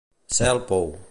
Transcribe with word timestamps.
Ser 0.37 0.49
al 0.53 0.63
pou. 0.73 0.91